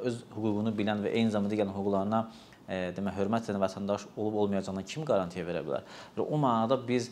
öz 0.00 0.22
hüququnu 0.36 0.72
bilən 0.78 1.04
və 1.04 1.12
eyni 1.12 1.34
zamanda 1.34 1.52
digər 1.52 1.68
hüquqlarına 1.74 2.22
e, 2.68 2.80
demə 2.96 3.12
hörmət 3.18 3.52
edən 3.52 3.60
vətəndaş 3.66 4.08
olub 4.16 4.40
olmayacağına 4.46 4.86
kim 4.88 5.04
qarantiya 5.04 5.44
verə 5.48 5.64
bilər? 5.66 5.92
Və 6.16 6.24
o 6.24 6.40
mənada 6.40 6.80
biz 6.86 7.10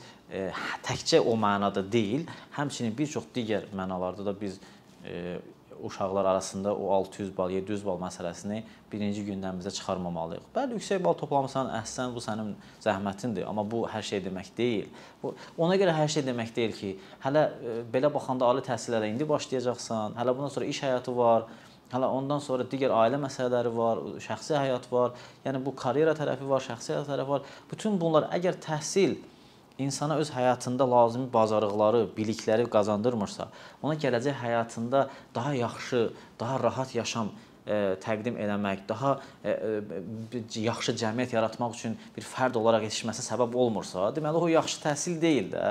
təkcə 0.87 1.21
o 1.21 1.37
mənada 1.40 1.85
deyil, 1.85 2.26
həmçinin 2.57 2.97
bir 2.97 3.09
çox 3.12 3.28
digər 3.35 3.68
mənalarda 3.76 4.25
da 4.25 4.35
biz 4.40 4.61
uşaqlar 5.85 6.25
arasında 6.25 6.75
o 6.76 6.90
600 6.92 7.37
bal, 7.37 7.50
700 7.50 7.85
bal 7.87 8.00
məsələsini 8.02 8.62
birinci 8.92 9.23
gündəmimizə 9.26 9.73
çıxarmamalıyıq. 9.76 10.49
Bəli, 10.54 10.78
yüksək 10.78 11.02
bal 11.04 11.16
toplamısan, 11.20 11.70
əhsən, 11.80 12.14
bu 12.14 12.23
sənin 12.25 12.54
zəhmətindir, 12.85 13.47
amma 13.49 13.64
bu 13.68 13.85
hər 13.90 14.04
şey 14.11 14.25
demək 14.25 14.50
deyil. 14.58 14.90
Bu 15.23 15.35
ona 15.58 15.76
görə 15.80 15.94
hər 15.97 16.11
şey 16.14 16.26
demək 16.26 16.52
deyil 16.56 16.76
ki, 16.76 16.92
hələ 17.25 17.47
e, 17.49 17.78
belə 17.92 18.11
baxanda 18.14 18.49
ali 18.49 18.64
təhsillərə 18.66 19.12
indi 19.12 19.28
başlayacaqsan, 19.28 20.18
hələ 20.18 20.37
bundan 20.37 20.54
sonra 20.56 20.70
iş 20.73 20.82
həyatı 20.87 21.16
var, 21.16 21.49
hələ 21.92 22.11
ondan 22.18 22.42
sonra 22.44 22.66
digər 22.68 22.92
ailə 22.92 23.20
məsələləri 23.23 23.73
var, 23.76 24.04
şəxsi 24.25 24.56
həyat 24.58 24.88
var. 24.92 25.16
Yəni 25.47 25.62
bu 25.64 25.75
karyera 25.76 26.14
tərəfi 26.16 26.49
var, 26.49 26.64
şəxsi 26.64 26.94
həyat 26.94 27.08
tərəfi 27.12 27.37
var. 27.37 27.50
Bütün 27.70 27.97
bunlar 28.00 28.28
əgər 28.37 28.61
təhsil 28.64 29.16
insana 29.78 30.16
öz 30.16 30.30
həyatında 30.30 30.90
lazımi 30.90 31.32
bacarıqları, 31.32 32.06
bilikləri 32.16 32.66
qazandırmırsa, 32.70 33.49
ona 33.82 33.94
gələcək 33.94 34.35
həyatında 34.42 35.08
daha 35.35 35.52
yaxşı, 35.54 36.00
daha 36.40 36.58
rahat 36.62 36.94
yaşam 36.94 37.30
ə, 37.30 37.37
e, 37.68 37.76
təqdim 38.02 38.40
eləmək, 38.42 38.82
daha 38.88 39.14
ə, 39.18 39.20
e, 39.44 39.52
ə, 39.52 40.00
e, 40.40 40.42
yaxşı 40.64 40.97
cəmiyyət 40.99 41.37
yaratmaq 41.37 41.76
üçün 41.78 41.94
bir 42.16 42.26
fərd 42.26 42.58
olaraq 42.58 42.88
yetişməsinə 42.88 43.28
səbəb 43.30 43.54
olmursa, 43.54 44.11
deməli 44.16 44.42
o 44.42 44.50
yaxşı 44.56 44.82
təhsil 44.88 45.20
deyil 45.23 45.54
də. 45.54 45.70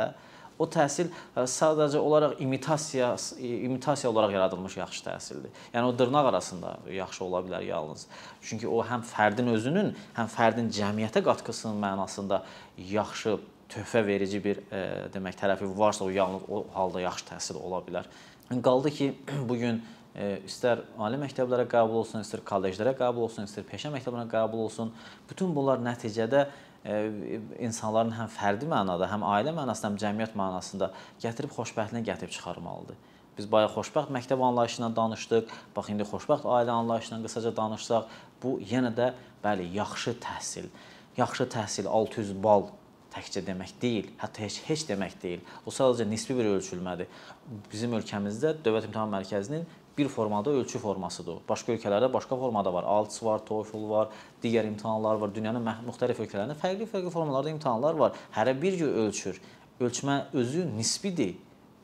O 0.57 0.65
təhsil 0.65 1.11
sadəcə 1.37 1.99
olaraq 2.01 2.39
imitasiya 2.41 3.11
imitasiya 3.37 4.09
olaraq 4.09 4.31
yaradılmış 4.33 4.77
yaxşı 4.79 5.03
təhsildir. 5.05 5.51
Yəni 5.73 5.85
o 5.85 5.93
dırnaq 5.99 6.31
arasında 6.31 6.71
yaxşı 6.89 7.25
ola 7.25 7.43
bilər 7.45 7.67
yalnız. 7.67 8.07
Çünki 8.41 8.65
o 8.67 8.79
həm 8.81 9.03
fərdin 9.05 9.51
özünün, 9.53 9.91
həm 10.17 10.31
fərdin 10.33 10.71
cəmiyyətə 10.73 11.21
qatqısının 11.27 11.77
mənasında 11.83 12.41
yaxşı 12.89 13.35
töhfə 13.71 14.03
verici 14.05 14.39
bir 14.43 14.61
e, 14.71 14.81
demək 15.13 15.37
tərəfi 15.39 15.67
varsa, 15.77 16.05
o 16.05 16.13
yalnız 16.13 16.47
o 16.49 16.63
halda 16.75 17.03
yaxşı 17.03 17.27
təhsil 17.31 17.59
ola 17.59 17.81
bilər. 17.85 18.07
Qaldı 18.63 18.91
ki, 18.95 19.09
bu 19.49 19.57
gün 19.59 19.81
e, 20.15 20.37
istər 20.47 20.85
ali 20.99 21.19
məktəblərə 21.21 21.67
qəbul 21.71 22.01
olsun, 22.03 22.23
istər 22.25 22.43
kolleclərə 22.47 22.95
qəbul 22.99 23.27
olsun, 23.27 23.49
istər 23.49 23.67
peşə 23.67 23.91
məktəblərinə 23.93 24.31
qəbul 24.31 24.65
olsun, 24.67 24.93
bütün 25.29 25.53
bunlar 25.55 25.83
nəticədə 25.83 26.47
e, 26.47 27.01
insanların 27.67 28.15
həm 28.17 28.31
fərdi 28.37 28.69
mənada, 28.71 29.11
həm 29.11 29.27
ailə 29.27 29.53
mənasında, 29.57 29.91
həm 29.91 30.01
cəmiyyət 30.05 30.39
mənasında 30.39 30.91
gətirib 31.23 31.53
xoşbəxtliyə 31.57 32.07
gətirib 32.07 32.35
çıxarmalıdır. 32.37 32.99
Biz 33.37 33.45
bayaq 33.51 33.75
xoşbəxt 33.75 34.09
məktəb 34.15 34.41
anlayışından 34.41 34.95
danışdıq. 34.97 35.51
Bax 35.75 35.91
indi 35.93 36.05
xoşbəxt 36.09 36.47
ailə 36.49 36.73
anlayışından 36.73 37.21
qısaca 37.21 37.51
danışsaq, 37.59 38.07
bu 38.41 38.55
yenə 38.65 38.89
də 38.97 39.11
bəli, 39.43 39.67
yaxşı 39.75 40.15
təhsil, 40.23 40.71
yaxşı 41.19 41.45
təhsil 41.53 41.85
600 41.85 42.33
bal 42.41 42.65
təkcə 43.17 43.43
demək 43.49 43.73
deyil, 43.81 44.13
hətta 44.21 44.45
heç 44.45 44.61
heç 44.67 44.85
demək 44.91 45.17
deyil. 45.21 45.43
O 45.65 45.73
sadəcə 45.73 46.05
nisbi 46.07 46.37
bir 46.37 46.53
ölçülmədir. 46.53 47.09
Bizim 47.71 47.97
ölkəmizdə 47.97 48.55
Dövlət 48.63 48.89
İmtahan 48.91 49.11
Mərkəzinin 49.15 49.65
bir 49.97 50.07
formada 50.07 50.53
ölçü 50.53 50.79
formasıdır. 50.79 51.39
Başqa 51.49 51.73
ölkələrdə 51.73 52.11
başqa 52.13 52.37
formada 52.37 52.73
var. 52.73 52.85
IELTS 52.85 53.23
var, 53.23 53.41
TOEFL 53.45 53.89
var, 53.89 54.11
digər 54.43 54.67
imtahanlar 54.69 55.17
var. 55.21 55.33
Dünyanın 55.33 55.65
müxtəlif 55.87 56.21
ölkələrində 56.21 56.57
fərqli-fərqli 56.61 57.13
formalarda 57.13 57.49
imtahanlar 57.49 57.97
var. 57.97 58.19
Hərə 58.35 58.53
bir 58.61 58.77
cür 58.77 58.93
ölçür. 59.05 59.41
Ölçmə 59.81 60.19
özü 60.37 60.67
nisbidir 60.75 61.33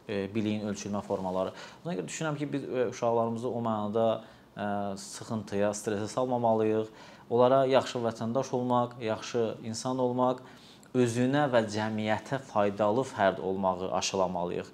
e, 0.07 0.27
biliyin 0.35 0.67
ölçülmə 0.69 1.01
formaları. 1.05 1.55
Buna 1.83 1.97
görə 1.97 2.07
düşünürəm 2.09 2.37
ki, 2.37 2.51
biz 2.53 2.69
e, 2.69 2.87
uşaqlarımızı 2.93 3.49
o 3.49 3.63
mənada 3.65 4.07
e, 4.19 4.67
sıxıntıya, 5.07 5.73
stresə 5.77 6.07
salmamalıyıq. 6.13 6.93
Onlara 7.33 7.63
yaxşı 7.65 8.01
vətəndaş 8.03 8.53
olmaq, 8.53 8.99
yaxşı 9.01 9.55
insan 9.65 9.97
olmaq, 9.99 10.43
özünə 10.93 11.47
və 11.53 11.63
cəmiyyətə 11.73 12.39
faydalı 12.49 13.03
fərd 13.07 13.39
olmağı 13.41 13.91
aşılamalıyıq. 13.99 14.67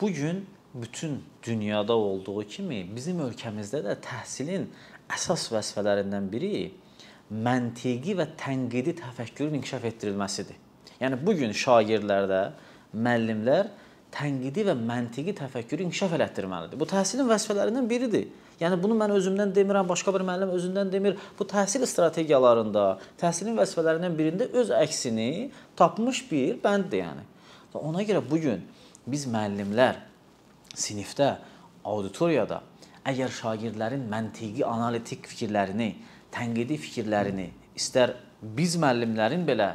Bu 0.00 0.10
gün 0.12 0.46
bütün 0.74 1.22
dünyada 1.42 1.92
olduğu 1.92 2.42
kimi 2.48 2.86
bizim 2.96 3.20
ölkəmizdə 3.20 3.82
də 3.86 3.96
təhsilin 4.04 4.68
əsas 5.12 5.48
vəzifələrindən 5.52 6.28
biri 6.32 6.72
məntiqi 7.32 8.16
və 8.16 8.28
tənqidi 8.40 8.96
təfəkkürün 9.00 9.60
inkişaf 9.60 9.84
etdirilməsidir. 9.88 10.56
Yəni 11.00 11.18
bu 11.26 11.34
gün 11.36 11.52
şagirdlərdə 11.56 12.42
müəllimlər 12.92 13.72
tənqidi 14.12 14.66
və 14.68 14.76
məntiqi 14.76 15.34
təfəkkürü 15.40 15.88
inkişaf 15.88 16.16
elətdirməlidir. 16.18 16.80
Bu 16.80 16.88
təhsilin 16.88 17.28
vəzifələrindən 17.32 17.88
biridir. 17.88 18.28
Yəni 18.62 18.78
bunu 18.82 18.94
mən 18.98 19.12
özümdən 19.16 19.52
demirəm, 19.56 19.88
başqa 19.90 20.14
bir 20.14 20.24
müəllim 20.26 20.52
özündən 20.54 20.92
demir. 20.92 21.16
Bu 21.38 21.46
təhsil 21.50 21.84
strategiyalarında, 21.88 22.84
təhsilin 23.20 23.58
vəzifələrindən 23.58 24.18
birində 24.18 24.48
öz 24.60 24.70
əksini 24.78 25.50
tapmış 25.76 26.24
bir 26.30 26.58
bənddir 26.62 27.02
yəni. 27.02 27.24
Ona 27.74 28.04
görə 28.06 28.22
bu 28.30 28.38
gün 28.38 28.62
biz 29.06 29.26
müəllimlər 29.26 29.98
sinifdə, 30.78 31.34
auditoriyada 31.84 32.60
əgər 33.08 33.32
şagirdlərin 33.34 34.04
məntiqi, 34.10 34.62
analitik 34.66 35.26
fikirlərini, 35.26 35.88
tənqidi 36.34 36.78
fikirlərini, 36.78 37.48
istər 37.74 38.14
biz 38.42 38.76
müəllimlərin 38.80 39.42
belə 39.46 39.68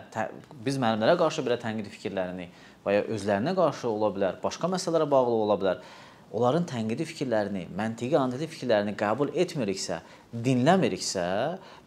biz 0.64 0.80
müəllimlərə 0.80 1.18
qarşı 1.20 1.44
belə 1.44 1.60
tənqidi 1.60 1.92
fikirlərini 1.92 2.48
və 2.86 2.96
ya 2.96 3.04
özlərinə 3.16 3.54
qarşı 3.58 3.90
ola 3.90 4.14
bilər, 4.16 4.40
başqa 4.44 4.70
məsələlərə 4.72 5.10
bağlı 5.12 5.36
ola 5.44 5.60
bilər 5.60 5.84
onların 6.32 6.66
tənqidi 6.68 7.06
fikirlərini, 7.08 7.66
məntiqi 7.78 8.18
analitik 8.20 8.52
fikirlərini 8.52 8.94
qəbul 9.00 9.32
etmiriksə, 9.36 10.02
dinləmiriksə, 10.46 11.26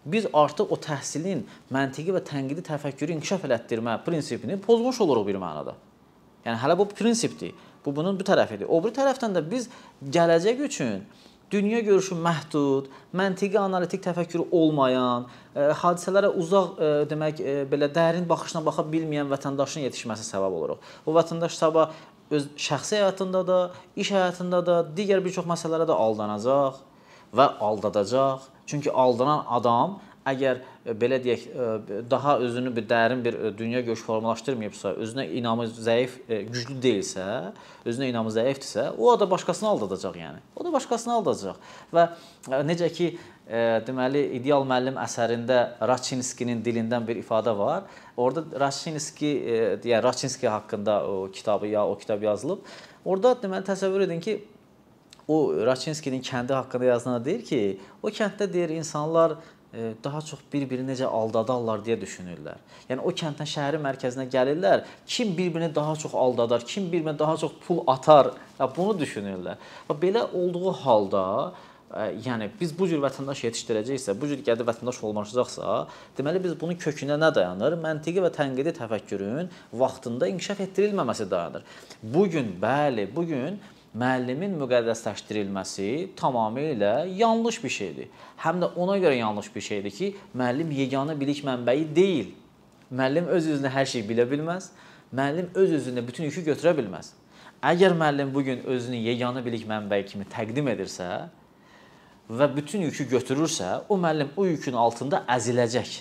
biz 0.04 0.28
artıq 0.32 0.73
o 0.73 0.78
təhsilin 0.80 1.44
məntiqi 1.73 2.14
və 2.16 2.23
tənqidi 2.26 2.64
təfəkkürü 2.66 3.18
inkişaf 3.18 3.44
elətdirmə 3.49 3.99
prinsipini 4.06 4.56
pozmuş 4.61 5.02
oluruq 5.04 5.28
bir 5.28 5.40
mənada. 5.42 5.76
Yəni 6.47 6.56
hələ 6.62 6.78
bu 6.78 6.88
prinsipdir. 6.88 7.52
Bu 7.85 7.92
bunun 7.97 8.18
bir 8.18 8.28
tərəfidir. 8.28 8.68
O 8.68 8.80
bir 8.85 8.92
tərəfdən 8.97 9.37
də 9.37 9.44
biz 9.50 9.68
gələcək 10.04 10.64
üçün 10.66 11.02
dünya 11.50 11.80
görüşü 11.80 12.14
məhdud, 12.14 12.88
məntiqi 13.16 13.59
analitik 13.59 14.02
təfəkkürü 14.04 14.47
olmayan, 14.54 15.26
ə, 15.26 15.54
e, 15.54 15.64
hadisələrə 15.80 16.30
uzaq 16.38 16.76
ə, 16.76 16.90
e, 17.02 17.09
demək 17.11 17.40
ə, 17.40 17.54
e, 17.54 17.64
belə 17.70 17.88
dərin 17.90 18.28
baxışla 18.30 18.62
baxa 18.66 18.85
bilməyən 18.92 19.30
vətəndaşın 19.32 19.87
yetişməsi 19.88 20.28
səbəb 20.28 20.59
oluruq. 20.61 20.85
Bu 21.06 21.16
vətəndaş 21.16 21.56
sabah 21.59 21.97
öz 22.30 22.46
şəxsi 22.56 23.00
həyatında 23.00 23.46
da, 23.46 23.58
iş 23.96 24.12
həyatında 24.14 24.62
da, 24.66 24.78
digər 24.96 25.25
bir 25.25 25.34
çox 25.34 25.49
məsələlərə 25.50 25.88
də 25.90 25.96
aldanacaq 26.06 26.80
və 27.37 27.49
aldadacaq. 27.60 28.46
Çünki 28.70 28.92
aldanan 28.92 29.44
adam 29.50 29.99
əgər 30.28 30.60
e, 30.84 30.94
belə 30.96 31.18
deyək, 31.22 31.46
e, 31.49 32.00
daha 32.10 32.37
özünü 32.44 32.72
bir 32.76 32.87
dərin 32.88 33.25
bir 33.25 33.34
e, 33.34 33.52
dünya 33.58 33.80
görüş 33.80 34.02
formalaşdırmayıbsa, 34.06 34.92
özünə 35.04 35.26
inamı 35.40 35.66
zəif, 35.70 36.18
güclü 36.28 36.76
deyilsə, 36.82 37.26
özünə 37.87 38.10
inamı 38.12 38.32
zəifdirsə, 38.34 38.90
o 38.99 39.14
da 39.20 39.30
başqasını 39.30 39.68
aldadacaq 39.68 40.18
yəni. 40.20 40.42
O 40.56 40.64
da 40.64 40.72
başqasını 40.72 41.14
aldadacaq. 41.18 41.60
Və 41.94 42.08
necə 42.68 42.90
ki, 42.92 43.14
deməli 43.50 44.23
ideal 44.38 44.62
müəllim 44.69 44.99
əsərində 45.02 45.59
Raçinskinin 45.90 46.61
dilindən 46.62 47.07
bir 47.07 47.19
ifadə 47.19 47.50
var. 47.59 47.88
Orada 48.16 48.45
Raçinski, 48.62 49.30
yəni 49.83 50.02
Raçinski 50.04 50.49
haqqında 50.49 51.00
o 51.09 51.30
kitabı 51.33 51.66
ya 51.66 51.87
o 51.87 51.99
kitab 51.99 52.23
yazılıb. 52.23 52.62
Orada 53.04 53.35
deməli 53.42 53.66
təsəvvür 53.66 54.07
edin 54.07 54.21
ki, 54.21 54.37
o 55.28 55.66
Raçinskinin 55.66 56.23
kəndi 56.23 56.54
haqqında 56.54 56.85
yazılana 56.85 57.25
deyir 57.25 57.42
ki, 57.45 57.80
o 58.02 58.09
kənddə 58.09 58.52
deyir 58.52 58.76
insanlar 58.76 59.37
e, 59.75 59.92
daha 60.04 60.21
çox 60.21 60.40
bir-birini 60.52 60.92
necə 60.92 61.07
aldadarlar 61.07 61.83
deyə 61.87 61.97
düşünürlər. 62.00 62.59
Yəni 62.90 63.02
o 63.07 63.12
kənddən 63.23 63.50
şəhərin 63.50 63.83
mərkəzinə 63.85 64.26
gəlirlər, 64.30 64.85
kim 65.07 65.35
bir-birini 65.37 65.75
daha 65.75 65.97
çox 65.97 66.14
aldadar, 66.14 66.64
kim 66.66 66.87
bir-birinə 66.92 67.19
daha 67.19 67.37
çox 67.37 67.59
pul 67.66 67.83
atar, 67.87 68.33
ya 68.59 68.71
bunu 68.76 68.99
düşünürlər. 69.02 69.59
Və 69.88 69.99
belə 70.02 70.26
olduğu 70.35 70.73
halda 70.85 71.25
yəni 71.90 72.49
biz 72.61 72.73
bu 72.78 72.87
cür 72.88 73.00
vətəndaş 73.02 73.42
yetişdirəcəksə, 73.49 74.14
bu 74.20 74.28
cür 74.30 74.44
qədi 74.47 74.66
vətəndaş 74.68 75.00
olmaşacaqsa, 75.09 75.80
deməli 76.18 76.42
biz 76.44 76.54
bunun 76.61 76.78
kökünə 76.78 77.16
nə 77.18 77.32
dayanır? 77.35 77.75
Məntiqi 77.82 78.23
və 78.23 78.30
tənqidi 78.35 78.75
təfəkkürün 78.78 79.50
vaxtında 79.73 80.28
inkişaf 80.30 80.62
etdirilməməsi 80.66 81.26
dayanır. 81.30 81.64
Bu 82.02 82.28
gün 82.30 82.52
bəli, 82.62 83.09
bu 83.16 83.25
gün 83.26 83.59
müəllimin 83.99 84.54
müqəddəsləşdirilməsi 84.61 86.12
tamamilə 86.18 87.09
yanlış 87.18 87.59
bir 87.64 87.75
şeydir. 87.78 88.12
Həm 88.44 88.62
də 88.62 88.70
ona 88.76 88.99
görə 89.02 89.16
yanlış 89.18 89.50
bir 89.54 89.66
şeydir 89.66 89.97
ki, 89.97 90.12
müəllim 90.35 90.70
yeganə 90.85 91.18
bilik 91.18 91.42
mənbəyi 91.47 91.88
deyil. 91.97 92.30
Müəllim 92.90 93.26
öz 93.35 93.50
özünə 93.56 93.75
hər 93.75 93.90
şeyi 93.90 94.06
bilə 94.06 94.28
bilməz. 94.30 94.70
Müəllim 95.11 95.50
öz 95.59 95.75
özünə 95.80 96.06
bütün 96.06 96.30
yükü 96.30 96.47
götürə 96.52 96.76
bilməz. 96.78 97.16
Əgər 97.66 97.99
müəllim 97.99 98.30
bu 98.35 98.44
gün 98.47 98.62
özünü 98.62 99.02
yeganə 99.11 99.42
bilik 99.44 99.66
mənbəyi 99.68 100.06
kimi 100.06 100.25
təqdim 100.30 100.70
edirsə, 100.70 101.26
və 102.30 102.46
bütün 102.54 102.84
yükü 102.87 103.08
götürürsə, 103.10 103.80
o 103.88 103.99
müəllim 103.99 104.30
o 104.37 104.46
yükün 104.46 104.76
altında 104.78 105.25
əziləcək. 105.30 105.96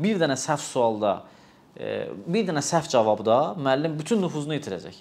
Bir 0.00 0.20
dənə 0.20 0.36
səhv 0.40 0.62
sualda, 0.64 1.12
e, 1.76 2.08
bir 2.26 2.46
dənə 2.48 2.62
səhv 2.64 2.88
cavabda 2.92 3.36
müəllim 3.60 3.98
bütün 3.98 4.22
nüfuzunu 4.24 4.56
itirəcək. 4.56 4.96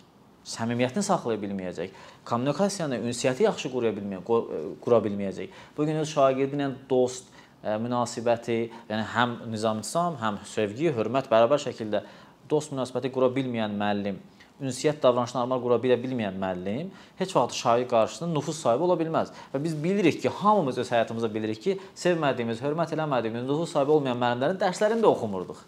Səmimiyyətini 0.46 1.04
saxlaya 1.04 1.40
bilməyəcək. 1.42 1.96
Kommunikasiyanı, 2.28 3.00
ünsiyyəti 3.08 3.48
yaxşı 3.48 3.72
qura 3.74 3.94
bilməyəcək, 3.96 4.28
e, 4.28 4.62
qura 4.84 5.00
bilməyəcək. 5.08 5.64
Bu 5.78 5.88
gün 5.88 6.04
öz 6.04 6.12
şagirdi 6.12 6.60
ilə 6.60 6.70
dost 6.90 7.32
e, 7.64 7.78
münasibəti, 7.82 8.60
yəni 8.92 9.10
həm 9.16 9.40
nizam-intizam, 9.56 10.20
həm 10.22 10.44
sevgi, 10.52 10.92
hörmət 10.96 11.32
bərabər 11.32 11.64
şəkildə 11.70 12.04
dost 12.52 12.76
münasibəti 12.76 13.14
qura 13.16 13.32
bilməyən 13.34 13.80
müəllim 13.80 14.20
ünsiyyət 14.62 15.02
davranışını 15.04 15.42
normal 15.42 15.62
qura 15.64 15.78
bilə 15.84 15.98
bilməyən 16.00 16.38
müəllim 16.40 16.92
heç 17.20 17.36
vaxt 17.36 17.58
şagird 17.60 17.90
qarşısında 17.92 18.32
nüfuz 18.32 18.58
sahibi 18.62 18.84
ola 18.88 18.96
bilməz. 19.00 19.34
Və 19.54 19.64
biz 19.64 19.76
bilirik 19.84 20.22
ki, 20.22 20.30
hamımız 20.30 20.78
öz 20.84 20.92
həyatımızda 20.92 21.34
bilirik 21.34 21.62
ki, 21.64 21.80
sevmədiyimiz, 21.96 22.62
hörmət 22.64 22.96
eləmədiyimiz, 22.96 23.44
nüfuz 23.50 23.74
sahibi 23.76 23.92
olmayan 23.98 24.22
müəllimlərin 24.22 24.62
dərslərini 24.62 25.04
də 25.04 25.12
oxumurduq. 25.12 25.66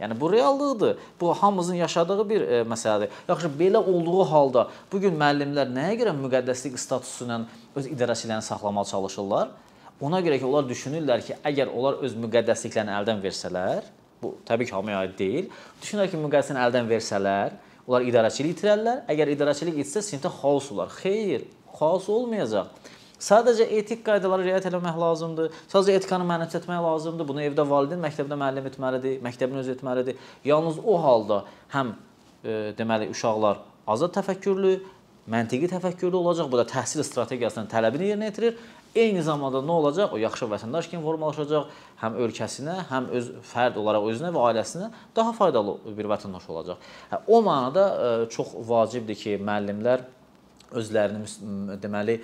Yəni 0.00 0.20
bu 0.20 0.32
reallıqdır. 0.32 0.96
Bu 1.20 1.34
hamımızın 1.34 1.74
yaşadığı 1.74 2.28
bir 2.28 2.40
e, 2.40 2.62
məsələdir. 2.62 3.08
Yaxşı, 3.28 3.50
belə 3.60 3.76
olduğu 3.76 4.24
halda 4.24 4.68
bu 4.92 5.00
gün 5.00 5.14
müəllimlər 5.20 5.70
nəyə 5.70 6.00
görə 6.00 6.14
müqəddəslik 6.18 6.80
statusu 6.80 7.28
ilə 7.28 7.44
öz 7.76 7.86
idarəçilərini 7.92 8.42
saxlamağa 8.42 8.84
çalışırlar? 8.90 9.52
Ona 10.00 10.18
görə 10.20 10.40
ki, 10.40 10.46
onlar 10.48 10.66
düşünürlər 10.66 11.22
ki, 11.22 11.36
əgər 11.44 11.70
onlar 11.70 12.00
öz 12.02 12.16
müqəddəsliklərini 12.24 12.96
əldən 12.96 13.22
versələr, 13.22 13.86
bu 14.22 14.34
təbii 14.48 14.66
ki, 14.66 14.74
hamıya 14.74 15.04
aid 15.04 15.14
deyil. 15.18 15.46
Düşünürlər 15.82 16.10
ki, 16.10 16.18
müqəddəsliyi 16.24 16.64
əldən 16.66 16.90
versələr, 16.90 17.54
Onlar 17.86 18.06
idarəçilik 18.08 18.54
itirərlər. 18.54 19.04
Əgər 19.12 19.32
idarəçilik 19.34 19.80
itsə, 19.82 20.02
sinifdə 20.04 20.30
xaos 20.32 20.70
olar. 20.72 20.92
Xeyr, 21.02 21.44
xaos 21.76 22.08
olmayacaq. 22.12 22.70
Sadəcə 23.24 23.66
etik 23.78 24.02
qaydalara 24.04 24.44
riayət 24.44 24.66
etmək 24.68 24.96
lazımdır. 25.00 25.52
Sadəcə 25.72 26.00
etikanı 26.00 26.26
mənimsətmək 26.28 26.80
lazımdır. 26.84 27.28
Bunu 27.28 27.44
evdə 27.44 27.64
valideyn, 27.68 28.02
məktəbdə 28.02 28.36
müəllim 28.40 28.66
etməlidir, 28.68 29.20
məktəbin 29.24 29.60
özü 29.62 29.76
etməlidir. 29.76 30.18
Yalnız 30.44 30.80
o 30.84 30.96
halda 31.00 31.44
həm 31.72 31.94
e, 31.94 32.74
deməli 32.76 33.08
uşaqlar 33.14 33.62
azad 33.94 34.16
təfəkkürlü, 34.18 34.74
məntiqi 35.30 35.70
təfəkkürlü 35.72 36.20
olacaq. 36.20 36.50
Bu 36.52 36.60
da 36.60 36.66
təhsil 36.68 37.04
strategiyasının 37.06 37.70
tələbini 37.72 38.10
yerinə 38.12 38.32
yetirir. 38.32 38.58
Eyni 38.94 39.22
zamanda 39.26 39.58
nə 39.58 39.74
olacaq? 39.74 40.12
O 40.14 40.18
yaxşı 40.22 40.46
vətəndaş 40.52 40.86
kimi 40.92 41.02
formalaşacaq, 41.02 41.70
həm 41.98 42.18
ölkəsinə, 42.24 42.76
həm 42.92 43.08
öz 43.18 43.30
fərd 43.50 43.78
olaraq 43.80 44.06
özünə 44.12 44.30
və 44.34 44.44
ailəsinə 44.50 44.90
daha 45.16 45.32
faydalı 45.34 45.74
bir 45.96 46.06
vətəndaş 46.12 46.46
olacaq. 46.54 46.84
Hə, 47.10 47.18
o 47.26 47.40
mənada 47.42 47.86
e, 47.90 48.12
çox 48.30 48.52
vacibdir 48.68 49.18
ki, 49.18 49.34
müəllimlər 49.42 50.06
özlərini 50.80 51.78
deməli 51.82 52.16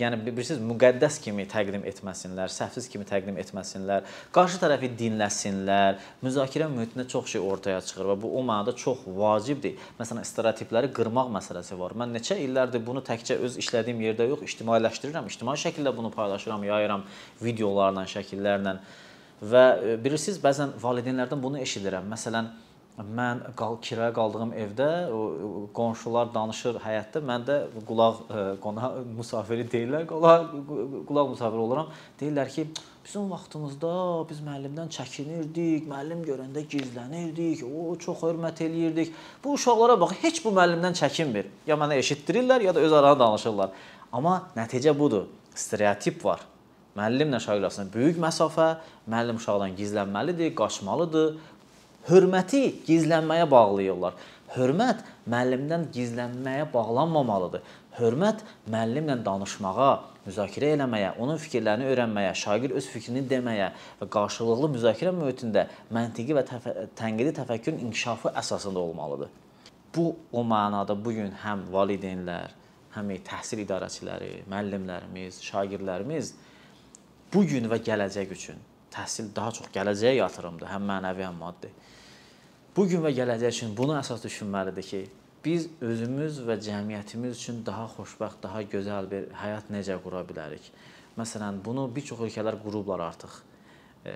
yəni 0.00 0.18
bilirsiniz 0.26 0.60
müqəddəs 0.62 1.18
kimi 1.24 1.46
təqdim 1.50 1.86
etməsinlər, 1.88 2.52
səhvsiz 2.52 2.88
kimi 2.92 3.06
təqdim 3.08 3.38
etməsinlər, 3.42 4.04
qarşı 4.34 4.60
tərəfi 4.62 4.90
dinləsinlər. 5.00 6.00
Müzakirə 6.24 6.68
mühitində 6.72 7.06
çox 7.10 7.32
şey 7.34 7.44
ortaya 7.44 7.80
çıxır 7.84 8.12
və 8.12 8.18
bu 8.22 8.32
o 8.38 8.44
mənada 8.46 8.76
çox 8.76 9.06
vacibdir. 9.06 9.80
Məsələn, 10.00 10.26
stereotipləri 10.28 10.92
qırmaq 10.96 11.32
məsələsi 11.38 11.78
var. 11.80 11.96
Mən 11.98 12.14
neçə 12.16 12.38
illərdir 12.44 12.84
bunu 12.86 13.02
təkcə 13.06 13.38
öz 13.42 13.58
işlədiyim 13.62 14.04
yerdə 14.08 14.28
yox, 14.30 14.44
ictimailəşdirirəm, 14.50 15.30
ictimai 15.32 15.56
şəkildə 15.60 15.92
bunu 15.96 16.12
paylaşıram, 16.14 16.64
yayıram 16.68 17.06
videolarla, 17.42 18.06
şəkillərlə. 18.12 18.78
Və 19.36 19.64
bilirsiniz, 20.00 20.38
bəzən 20.40 20.78
valideynlərdən 20.80 21.42
bunu 21.42 21.60
eşidirəm. 21.60 22.06
Məsələn, 22.08 22.48
mən 22.96 23.42
qal 23.56 23.76
kiraya 23.84 24.12
qaldığım 24.16 24.54
evdə 24.56 24.88
qonşular 25.76 26.30
danışır 26.32 26.78
həyətdə, 26.80 27.20
mən 27.28 27.44
də 27.44 27.56
qulaq 27.88 28.20
e, 28.24 28.44
qonaq 28.62 29.00
müsafiri 29.18 29.66
deyirlər, 29.68 30.06
qulaq 30.08 30.46
qulaq 31.08 31.32
müsafiri 31.34 31.60
oluram. 31.60 31.90
Deyirlər 32.20 32.48
ki, 32.54 32.66
bizim 33.04 33.28
vaxtımızda 33.30 33.92
biz 34.30 34.40
müəllimdən 34.46 34.88
çəkinirdik, 34.96 35.84
müəllim 35.90 36.24
görəndə 36.24 36.64
gizlənirdik, 36.72 37.66
o 37.68 37.98
çox 38.00 38.24
hörmət 38.24 38.64
eləyirdik. 38.64 39.12
Bu 39.44 39.58
uşaqlara 39.58 40.00
bax, 40.00 40.16
heç 40.22 40.40
bu 40.44 40.54
müəllimdən 40.56 40.96
çəkinmir. 40.96 41.52
Ya 41.68 41.76
mənə 41.76 42.00
eşitdirirlər, 42.00 42.64
ya 42.64 42.74
da 42.74 42.80
öz 42.80 42.92
aralarında 42.92 43.24
danışırlar. 43.26 43.88
Amma 44.12 44.38
nəticə 44.56 44.96
budur. 44.96 45.28
Stereotip 45.56 46.24
var. 46.24 46.40
Müəllimlə 46.96 47.42
şagird 47.44 47.68
arasında 47.68 47.92
böyük 47.92 48.16
məsafə, 48.20 48.78
müəllim 49.04 49.36
uşaqdan 49.36 49.76
gizlənməlidir, 49.76 50.54
qaçmalıdır 50.56 51.34
hörməti 52.06 52.62
gizlənməyə 52.86 53.46
bağlayırlar. 53.50 54.14
Hörmət 54.54 55.02
müəllimdən 55.26 55.88
gizlənməyə 55.94 56.68
bağlanmamalıdır. 56.72 57.64
Hörmət 57.96 58.44
müəllimlə 58.70 59.16
danışmağa, 59.26 59.88
müzakirə 60.26 60.74
eləməyə, 60.76 61.14
onun 61.22 61.40
fikirlərini 61.40 61.88
öyrənməyə, 61.90 62.34
şagird 62.36 62.76
öz 62.78 62.90
fikrini 62.92 63.24
deməyə 63.30 63.70
və 64.02 64.08
qarşılıqlı 64.12 64.70
müzakirə 64.76 65.14
mühitində 65.16 65.66
məntiqi 65.96 66.36
və 66.36 66.44
təfə 66.46 66.86
tənqidi 66.98 67.32
təfəkkürün 67.40 67.82
inkişafı 67.88 68.34
əsasında 68.42 68.84
olmalıdır. 68.84 69.32
Bu 69.96 70.06
o 70.32 70.44
mənada 70.44 70.94
bu 71.04 71.16
gün 71.16 71.32
həm 71.42 71.66
valideynlər, 71.72 72.54
həm 72.94 73.12
təhsil 73.26 73.64
idarəçiləri, 73.64 74.44
müəllimlərimiz, 74.52 75.40
şagirdlərimiz 75.48 76.34
bu 77.32 77.46
gün 77.48 77.72
və 77.72 77.80
gələcək 77.88 78.34
üçün 78.36 78.60
təhsil 78.94 79.30
daha 79.36 79.52
çox 79.58 79.70
gələcəyə 79.74 80.16
yatırımdır, 80.20 80.68
həm 80.70 80.90
mənəvi, 80.90 81.24
həm 81.26 81.38
maddi. 81.40 81.70
Bu 82.76 82.84
gün 82.90 83.04
və 83.04 83.12
gələcək 83.16 83.54
üçün 83.54 83.76
bunu 83.76 83.96
əsas 83.98 84.24
düşünməlidir 84.24 84.86
ki, 84.90 85.02
biz 85.44 85.68
özümüz 85.80 86.42
və 86.48 86.58
cəmiyyətimiz 86.66 87.36
üçün 87.38 87.62
daha 87.66 87.86
xoşbəxt, 87.94 88.42
daha 88.42 88.62
gözəl 88.72 89.10
bir 89.10 89.28
həyat 89.42 89.70
necə 89.72 89.96
qura 90.02 90.24
bilərik? 90.26 90.70
Məsələn, 91.16 91.62
bunu 91.64 91.86
bir 91.94 92.04
çox 92.04 92.20
ölkələr 92.26 92.58
qurublar 92.62 93.04
artıq. 93.06 93.38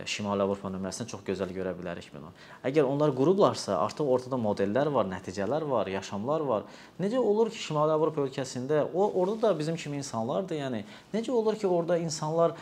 Şimali 0.08 0.44
Avropa 0.44 0.70
nümunəsində 0.70 1.08
çox 1.10 1.22
gözəl 1.26 1.52
görə 1.54 1.72
bilərik 1.78 2.10
bunu. 2.14 2.32
Əgər 2.66 2.86
onlar 2.88 3.12
qurublarsa, 3.16 3.78
artıq 3.84 4.10
ortada 4.14 4.38
modellər 4.40 4.90
var, 4.94 5.08
nəticələr 5.10 5.66
var, 5.70 5.90
yaşamlar 5.90 6.44
var. 6.46 6.66
Necə 7.02 7.18
olur 7.18 7.50
ki, 7.50 7.58
Şimali 7.64 7.94
Avropa 7.94 8.24
ölkəsində 8.24 8.84
o 8.94 9.08
orada 9.22 9.48
da 9.48 9.54
bizim 9.58 9.78
kimi 9.80 10.00
insanlardır, 10.02 10.60
yəni 10.62 10.84
necə 11.14 11.32
olur 11.34 11.58
ki, 11.58 11.66
orada 11.66 11.98
insanlar 11.98 12.56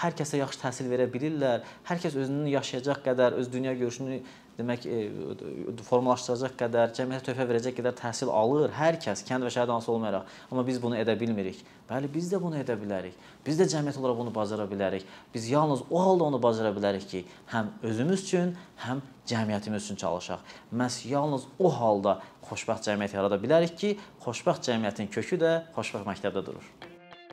hər 0.00 0.16
kəsə 0.16 0.40
yaxşı 0.40 0.62
təhsil 0.64 0.90
verə 0.92 1.06
bilirlər, 1.12 1.64
hər 1.88 2.02
kəs 2.02 2.16
özünün 2.16 2.50
yaşayacaq 2.54 3.02
qədər, 3.04 3.36
öz 3.40 3.52
dünya 3.52 3.74
görüşünü 3.76 4.20
demək 4.56 4.86
e, 4.88 5.00
formalaşdıracaq 5.86 6.54
qədər, 6.60 6.92
cəmiyyətə 6.96 7.28
töhfə 7.30 7.46
verəcək 7.50 7.76
qədər 7.76 7.96
təhsil 7.98 8.30
alır 8.32 8.72
hər 8.76 8.98
kəs, 9.02 9.22
kənd 9.28 9.46
və 9.46 9.52
şəhər 9.52 9.72
hansı 9.72 9.92
olmayaraq. 9.92 10.30
Amma 10.50 10.64
biz 10.66 10.80
bunu 10.82 10.96
edə 11.00 11.16
bilmirik. 11.20 11.60
Bəli, 11.90 12.10
biz 12.12 12.30
də 12.32 12.40
bunu 12.42 12.58
edə 12.62 12.78
bilərik. 12.80 13.14
Biz 13.46 13.60
də 13.60 13.68
cəmiyyət 13.74 14.00
olaraq 14.00 14.22
bunu 14.22 14.32
bacara 14.34 14.66
bilərik. 14.70 15.04
Biz 15.34 15.50
yalnız 15.52 15.84
o 15.90 16.00
halda 16.02 16.30
onu 16.30 16.42
bacara 16.42 16.72
bilərik 16.76 17.06
ki, 17.10 17.22
həm 17.52 17.70
özümüz 17.86 18.24
üçün, 18.24 18.56
həm 18.86 19.04
cəmiyyətimiz 19.28 19.86
üçün 19.86 20.00
çalışaq. 20.02 20.42
Məhz 20.72 21.04
yalnız 21.12 21.46
o 21.58 21.70
halda 21.70 22.18
xoşbəxt 22.48 22.90
cəmiyyət 22.90 23.16
yarada 23.20 23.38
bilərik 23.42 23.78
ki, 23.78 23.96
xoşbəxt 24.24 24.70
cəmiyyətin 24.70 25.12
kökü 25.12 25.40
də 25.42 25.56
xoşbəxt 25.76 26.08
məktəbdə 26.08 26.46
durur. 26.48 26.85